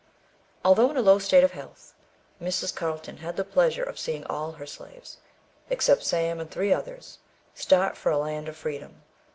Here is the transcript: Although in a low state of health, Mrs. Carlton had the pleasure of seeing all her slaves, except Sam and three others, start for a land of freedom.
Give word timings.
Although 0.65 0.89
in 0.89 0.97
a 0.97 1.01
low 1.03 1.19
state 1.19 1.43
of 1.43 1.51
health, 1.51 1.93
Mrs. 2.41 2.73
Carlton 2.73 3.17
had 3.17 3.35
the 3.37 3.43
pleasure 3.43 3.83
of 3.83 3.99
seeing 3.99 4.25
all 4.25 4.53
her 4.53 4.65
slaves, 4.65 5.17
except 5.69 6.01
Sam 6.01 6.39
and 6.39 6.49
three 6.49 6.73
others, 6.73 7.19
start 7.53 7.95
for 7.95 8.11
a 8.11 8.17
land 8.17 8.49
of 8.49 8.57
freedom. 8.57 9.03